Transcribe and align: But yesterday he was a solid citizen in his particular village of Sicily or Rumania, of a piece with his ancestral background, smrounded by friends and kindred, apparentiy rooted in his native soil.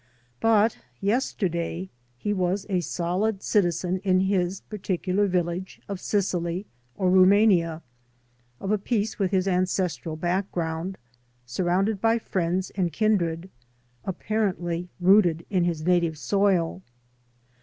But 0.39 0.79
yesterday 0.99 1.91
he 2.17 2.33
was 2.33 2.65
a 2.69 2.81
solid 2.81 3.43
citizen 3.43 3.99
in 3.99 4.21
his 4.21 4.61
particular 4.61 5.27
village 5.27 5.79
of 5.87 5.99
Sicily 5.99 6.65
or 6.95 7.11
Rumania, 7.11 7.83
of 8.59 8.71
a 8.71 8.79
piece 8.79 9.19
with 9.19 9.29
his 9.29 9.47
ancestral 9.47 10.15
background, 10.15 10.97
smrounded 11.45 12.01
by 12.01 12.17
friends 12.17 12.71
and 12.71 12.91
kindred, 12.91 13.51
apparentiy 14.03 14.87
rooted 14.99 15.45
in 15.51 15.65
his 15.65 15.83
native 15.85 16.17
soil. 16.17 16.81